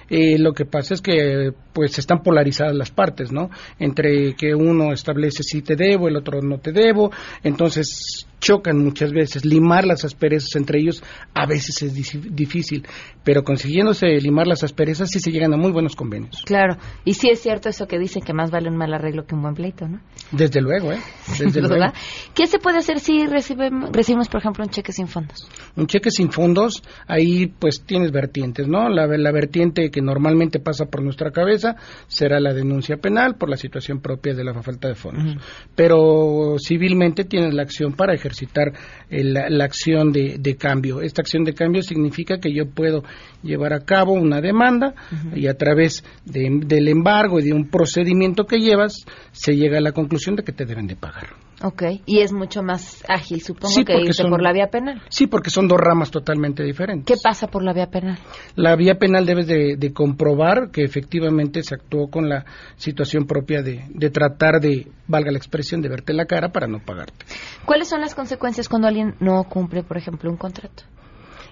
[0.09, 3.51] Eh, lo que pasa es que pues están polarizadas las partes, ¿no?
[3.79, 7.11] Entre que uno establece si te debo, el otro no te debo,
[7.43, 9.45] entonces chocan muchas veces.
[9.45, 11.95] Limar las asperezas entre ellos a veces es
[12.35, 12.87] difícil,
[13.25, 16.43] pero consiguiéndose limar las asperezas sí se llegan a muy buenos convenios.
[16.45, 19.35] Claro, y sí es cierto eso que dicen que más vale un mal arreglo que
[19.35, 20.01] un buen pleito, ¿no?
[20.33, 20.99] Desde luego, ¿eh?
[21.39, 21.93] Desde luego.
[22.35, 25.49] ¿Qué se puede hacer si recibimos, recibimos, por ejemplo, un cheque sin fondos?
[25.77, 28.89] Un cheque sin fondos, ahí pues tienes vertientes, ¿no?
[28.89, 31.77] La, la vertiente que normalmente pasa por nuestra cabeza
[32.09, 35.37] será la denuncia penal por la situación propia de la falta de fondos.
[35.77, 38.73] Pero civilmente tienes la acción para ejercitar
[39.09, 41.01] eh, la, acción de, cambio.
[41.01, 43.05] Esta acción de cambio significa que yo puedo
[43.43, 44.95] llevar a cabo una demanda
[45.35, 49.93] y a través del embargo y de un procedimiento que llevas se llega a la
[49.93, 51.42] conclusión de que te deben de pagar.
[51.65, 55.01] Ok, y es mucho más ágil, supongo, que irse por la vía penal.
[55.09, 57.07] Sí, porque son dos ramas totalmente diferentes.
[57.07, 58.19] ¿Qué pasa por la vía penal?
[58.57, 62.45] La vía penal debes de, comprobar que efectivamente se actuó con la
[62.77, 66.81] situación propia de, de, tratar de, valga la expresión, de verte la cara para no
[66.81, 67.27] pagarte.
[67.65, 70.83] ¿Cuáles son las consecuencias cuando alguien no cumple, por ejemplo, un contrato?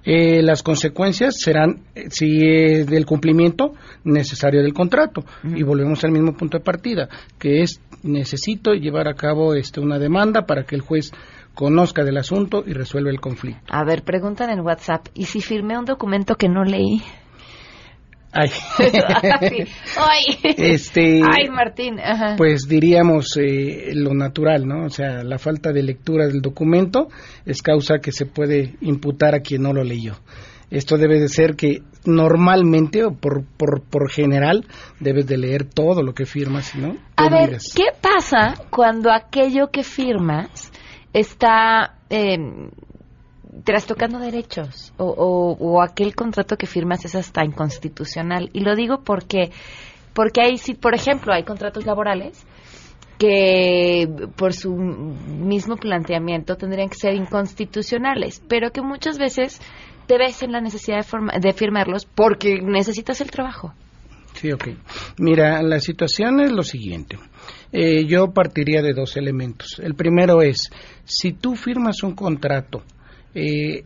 [0.04, 6.12] Eh, las consecuencias serán eh, si es del cumplimiento necesario del contrato y volvemos al
[6.12, 7.08] mismo punto de partida
[7.38, 11.12] que es necesito llevar a cabo este una demanda para que el juez
[11.54, 13.60] conozca del asunto y resuelva el conflicto.
[13.68, 17.02] A ver, preguntan en WhatsApp, ¿y si firmé un documento que no leí?
[18.32, 18.50] Ay.
[19.96, 20.38] Ay.
[20.56, 21.96] Este, Ay, Martín.
[22.36, 24.84] Pues diríamos eh, lo natural, ¿no?
[24.86, 27.08] O sea, la falta de lectura del documento
[27.44, 30.14] es causa que se puede imputar a quien no lo leyó.
[30.70, 34.66] Esto debe de ser que normalmente o por, por, por general
[35.00, 36.96] debes de leer todo lo que firmas, ¿no?
[37.16, 40.70] A ver, ¿qué pasa cuando aquello que firmas
[41.12, 41.96] está...
[42.08, 42.38] Eh,
[43.64, 45.06] trastocando derechos o,
[45.58, 48.50] o, aquel contrato que firmas es hasta inconstitucional.
[48.52, 49.50] Y lo digo porque,
[50.14, 52.46] porque hay, si, por ejemplo, hay contratos laborales
[53.18, 59.60] que por su mismo planteamiento tendrían que ser inconstitucionales, pero que muchas veces
[60.06, 63.74] te ves en la necesidad de, de firmarlos porque necesitas el trabajo.
[64.34, 64.68] Sí, ok.
[65.18, 67.18] Mira, la situación es lo siguiente.
[67.72, 69.78] Eh, yo partiría de dos elementos.
[69.82, 70.70] El primero es,
[71.04, 72.82] si tú firmas un contrato
[73.34, 73.82] eh,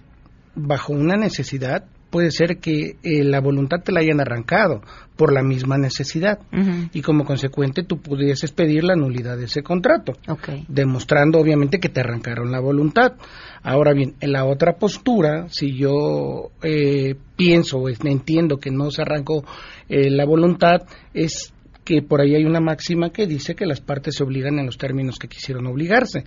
[0.54, 4.82] bajo una necesidad, puede ser que eh, la voluntad te la hayan arrancado
[5.16, 6.38] por la misma necesidad.
[6.92, 10.12] Y como consecuente tú pudieses pedir la nulidad de ese contrato,
[10.68, 13.14] demostrando obviamente que te arrancaron la voluntad.
[13.62, 19.02] Ahora bien, en la otra postura, si yo eh, pienso o entiendo que no se
[19.02, 19.44] arrancó
[19.88, 20.82] eh, la voluntad,
[21.14, 21.53] es
[21.84, 24.78] que por ahí hay una máxima que dice que las partes se obligan en los
[24.78, 26.24] términos que quisieron obligarse.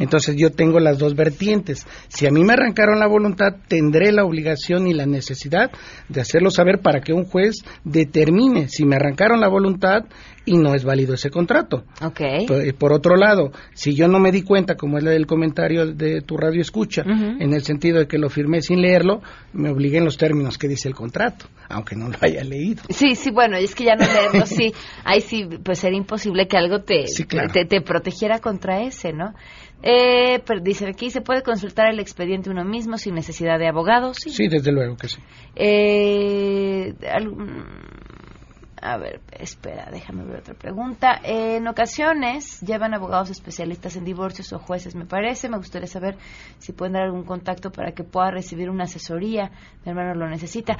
[0.00, 1.86] Entonces yo tengo las dos vertientes.
[2.08, 5.70] Si a mí me arrancaron la voluntad, tendré la obligación y la necesidad
[6.08, 10.04] de hacerlo saber para que un juez determine si me arrancaron la voluntad,
[10.44, 11.84] y no es válido ese contrato.
[12.02, 12.46] Okay.
[12.72, 16.36] Por, otro lado, si yo no me di cuenta, como es del comentario de tu
[16.36, 19.22] radio escucha, en el sentido de que lo firmé sin leerlo,
[19.52, 22.82] me obligué en los términos que dice el contrato, aunque no lo haya leído.
[22.88, 24.72] Sí, sí, bueno, es que ya no leerlo, sí,
[25.04, 27.04] ahí sí, pues sería imposible que algo te,
[27.52, 29.34] te, te, protegiera contra ese, ¿no?
[29.84, 34.14] Eh, pero dice aquí, ¿se puede consultar el expediente uno mismo sin necesidad de abogado?
[34.14, 35.18] Sí, sí desde luego que sí.
[35.56, 36.94] Eh,
[38.82, 41.20] a ver, espera, déjame ver otra pregunta.
[41.22, 45.48] en ocasiones llevan abogados especialistas en divorcios o jueces, me parece.
[45.48, 46.16] Me gustaría saber
[46.58, 49.52] si pueden dar algún contacto para que pueda recibir una asesoría.
[49.84, 50.76] Mi hermano lo necesita.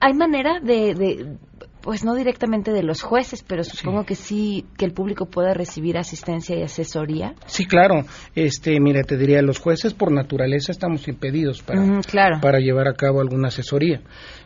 [0.00, 1.36] ¿Hay manera de,
[1.82, 5.98] pues no directamente de los jueces, pero supongo que sí que el público pueda recibir
[5.98, 7.34] asistencia y asesoría.
[7.44, 8.04] Sí, claro.
[8.34, 11.82] Este, mira, te diría, los jueces por naturaleza estamos impedidos para,
[12.40, 14.00] para llevar a cabo alguna asesoría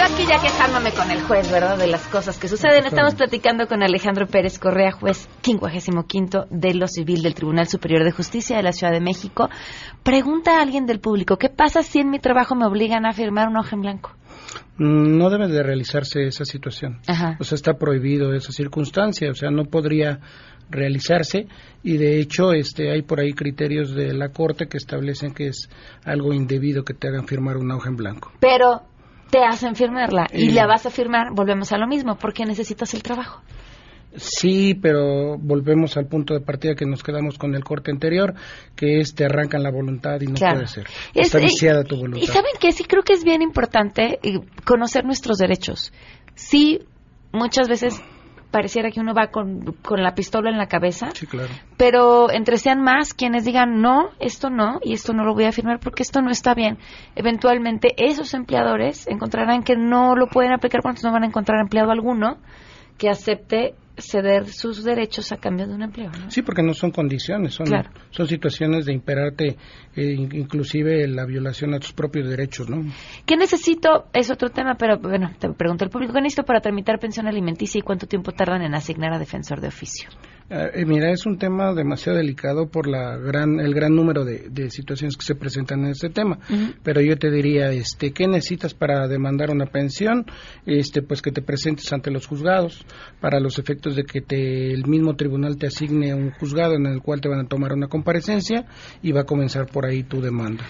[0.00, 1.76] Yo aquí ya quejándome con el juez, ¿verdad?
[1.76, 2.86] De las cosas que suceden.
[2.86, 8.10] Estamos platicando con Alejandro Pérez Correa, juez 55 de lo civil del Tribunal Superior de
[8.10, 9.50] Justicia de la Ciudad de México.
[10.02, 13.48] Pregunta a alguien del público, ¿qué pasa si en mi trabajo me obligan a firmar
[13.48, 14.12] un hoja en blanco?
[14.78, 17.02] Mm, no debe de realizarse esa situación.
[17.38, 19.30] O sea, está prohibido esa circunstancia.
[19.30, 20.20] O sea, no podría
[20.70, 21.46] realizarse
[21.82, 25.68] y de hecho este hay por ahí criterios de la corte que establecen que es
[26.04, 28.32] algo indebido que te hagan firmar una hoja en blanco.
[28.40, 28.82] Pero
[29.30, 33.02] te hacen firmarla y la vas a firmar, volvemos a lo mismo, porque necesitas el
[33.02, 33.42] trabajo.
[34.16, 38.34] Sí, pero volvemos al punto de partida que nos quedamos con el corte anterior,
[38.74, 40.86] que es te arrancan la voluntad y no puede ser.
[41.14, 42.20] Está viciada tu voluntad.
[42.20, 45.92] Y saben que sí creo que es bien importante eh, conocer nuestros derechos.
[46.34, 46.80] Sí,
[47.32, 48.02] muchas veces
[48.50, 51.10] pareciera que uno va con, con, la pistola en la cabeza.
[51.14, 51.52] Sí, claro.
[51.76, 55.52] Pero entre sean más quienes digan, no, esto no, y esto no lo voy a
[55.52, 56.78] firmar porque esto no está bien.
[57.14, 61.90] Eventualmente esos empleadores encontrarán que no lo pueden aplicar porque no van a encontrar empleado
[61.90, 62.38] alguno
[62.98, 66.10] que acepte ceder sus derechos a cambio de un empleo.
[66.28, 67.66] Sí, porque no son condiciones, son,
[68.10, 69.56] son situaciones de imperarte,
[69.96, 72.84] eh, inclusive la violación a tus propios derechos, ¿no?
[73.26, 74.06] ¿Qué necesito?
[74.12, 77.78] Es otro tema, pero bueno, te pregunto el público, ¿qué necesito para tramitar pensión alimenticia
[77.78, 80.08] y cuánto tiempo tardan en asignar a defensor de oficio?
[80.50, 85.16] Eh, mira, es un tema demasiado delicado por la gran, el gran número de, situaciones
[85.16, 86.38] que se presentan en este tema.
[86.82, 90.26] Pero yo te diría, este, ¿qué necesitas para demandar una pensión?
[90.66, 92.84] Este, pues que te presentes ante los juzgados
[93.20, 97.00] para los efectos de que te, el mismo tribunal te asigne un juzgado en el
[97.00, 98.66] cual te van a tomar una comparecencia
[99.02, 100.64] y va a comenzar por ahí tu demanda.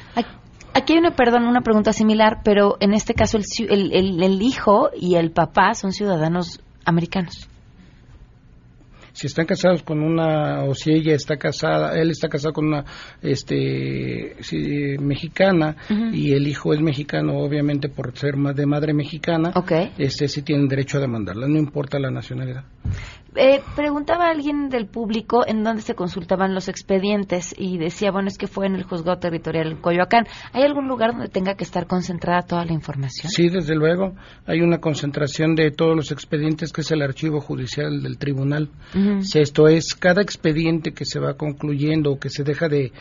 [0.75, 5.15] Aquí hay una, perdón, una pregunta similar, pero en este caso el, el hijo y
[5.15, 7.50] el papá son ciudadanos americanos
[9.21, 12.87] si están casados con una o si ella está casada, él está casado con una
[13.21, 14.35] este
[14.99, 15.77] mexicana
[16.11, 19.53] y el hijo es mexicano, obviamente por ser de madre mexicana,
[19.99, 22.65] este sí tienen derecho a demandarla, no importa la nacionalidad.
[23.37, 28.29] Eh, preguntaba a alguien del público en dónde se consultaban los expedientes y decía, bueno,
[28.29, 30.27] es que fue en el juzgado territorial en Coyoacán.
[30.53, 33.31] ¿Hay algún lugar donde tenga que estar concentrada toda la información?
[33.31, 34.15] Sí, desde luego.
[34.47, 38.69] Hay una concentración de todos los expedientes que es el archivo judicial del tribunal.
[39.35, 42.93] esto es, cada expediente que se va concluyendo o que se deja de,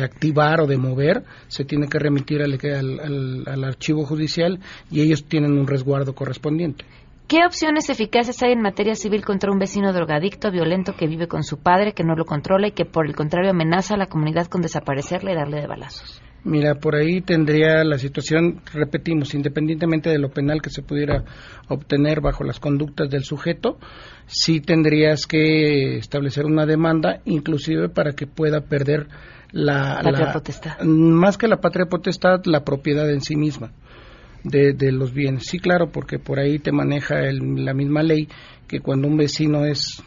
[0.00, 5.66] activar o de mover, se tiene que remitir al, archivo judicial y ellos tienen un
[5.66, 6.84] resguardo correspondiente.
[7.32, 11.44] ¿Qué opciones eficaces hay en materia civil contra un vecino drogadicto, violento, que vive con
[11.44, 14.48] su padre, que no lo controla y que por el contrario amenaza a la comunidad
[14.48, 16.20] con desaparecerle y darle de balazos?
[16.44, 21.24] Mira, por ahí tendría la situación, repetimos, independientemente de lo penal que se pudiera
[21.68, 23.78] obtener bajo las conductas del sujeto,
[24.26, 29.06] sí tendrías que establecer una demanda, inclusive para que pueda perder
[29.52, 30.80] la, patria potestad.
[30.82, 33.72] Más que la patria potestad, la propiedad en sí misma
[34.44, 35.44] de, de, los bienes.
[35.46, 38.28] Sí, claro, porque por ahí te maneja la misma ley
[38.66, 40.02] que cuando un vecino es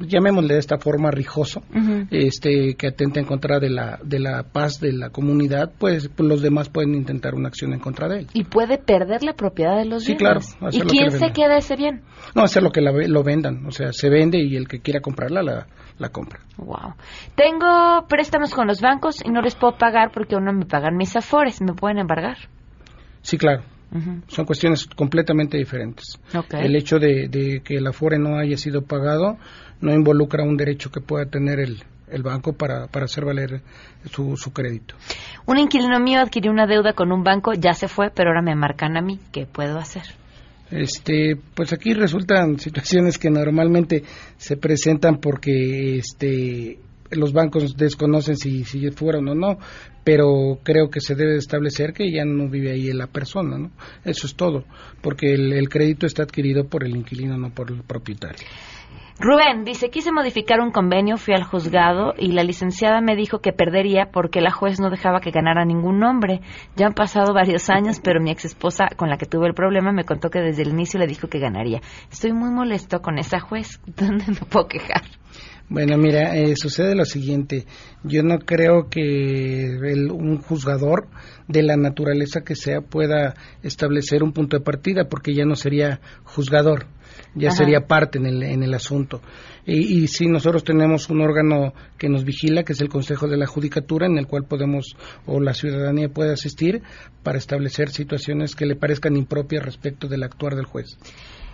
[0.00, 1.62] llamémosle de esta forma rijoso,
[2.10, 6.28] este que atenta en contra de la de la paz de la comunidad, pues, pues,
[6.28, 8.26] los demás pueden intentar una acción en contra de él.
[8.32, 10.54] Y puede perder la propiedad de los sí, bienes.
[10.56, 10.72] claro.
[10.72, 12.02] ¿Y quién se queda ese bien?
[12.34, 15.42] No, hacer lo que lo vendan, o sea, se vende y el que quiera comprarla
[15.42, 15.66] la,
[15.98, 16.40] la compra.
[16.56, 16.94] Wow.
[17.34, 20.96] Tengo préstamos con los bancos y no les puedo pagar porque aún no me pagan
[20.96, 22.36] mis afores, ¿me pueden embargar?
[23.22, 23.62] Sí, claro.
[24.28, 26.18] Son cuestiones completamente diferentes.
[26.52, 29.38] El hecho de, que el afore no haya sido pagado
[29.80, 33.62] no involucra un derecho que pueda tener el, el banco para, para hacer valer
[34.10, 34.94] su, su crédito.
[35.46, 38.54] Un inquilino mío adquirió una deuda con un banco, ya se fue, pero ahora me
[38.54, 39.18] marcan a mí.
[39.32, 40.02] ¿Qué puedo hacer?
[40.70, 44.02] Este, pues aquí resultan situaciones que normalmente
[44.36, 46.78] se presentan porque este
[47.10, 49.58] los bancos desconocen si, si fueron o no,
[50.04, 53.70] pero creo que se debe establecer que ya no vive ahí la persona, ¿no?
[54.04, 54.64] Eso es todo,
[55.02, 58.46] porque el, crédito está adquirido por el inquilino, no por el propietario.
[59.20, 63.52] Rubén dice, quise modificar un convenio, fui al juzgado y la licenciada me dijo que
[63.52, 66.40] perdería porque la juez no dejaba que ganara ningún nombre.
[66.76, 69.92] Ya han pasado varios años, pero mi ex esposa con la que tuve el problema
[69.92, 71.80] me contó que desde el inicio le dijo que ganaría.
[72.12, 73.80] Estoy muy molesto con esa juez.
[73.86, 75.02] ¿Dónde me puedo quejar?
[75.70, 77.66] Bueno, mira, eh, sucede lo siguiente.
[78.02, 79.76] Yo no creo que
[80.10, 81.08] un juzgador
[81.46, 86.00] de la naturaleza que sea pueda establecer un punto de partida, porque ya no sería
[86.24, 86.86] juzgador,
[87.34, 89.20] ya sería parte en el, en el asunto.
[89.66, 93.36] Y, y si nosotros tenemos un órgano que nos vigila, que es el Consejo de
[93.36, 94.96] la Judicatura, en el cual podemos
[95.26, 96.80] o la ciudadanía puede asistir
[97.22, 100.96] para establecer situaciones que le parezcan impropias respecto del actuar del juez.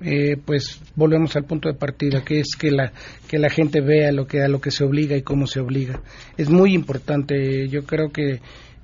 [0.00, 2.92] Eh, pues volvemos al punto de partida, que es que la
[3.28, 6.00] que la gente vea lo que a lo que se obliga y cómo se obliga.
[6.36, 7.68] Es muy importante.
[7.68, 8.40] Yo creo que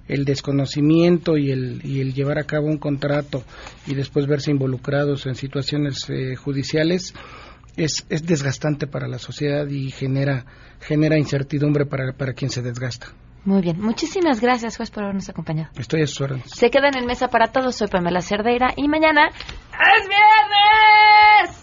[0.09, 3.45] el desconocimiento y el, y el llevar a cabo un contrato
[3.87, 7.15] y después verse involucrados en situaciones eh, judiciales
[7.77, 10.47] es, es desgastante para la sociedad y genera,
[10.81, 13.09] genera incertidumbre para, para quien se desgasta.
[13.45, 13.81] Muy bien.
[13.81, 15.71] Muchísimas gracias, juez, por habernos acompañado.
[15.79, 16.51] Estoy a sus órdenes.
[16.51, 17.77] Se quedan en mesa para todos.
[17.77, 21.63] Soy Pamela Cerdeira y mañana es viernes.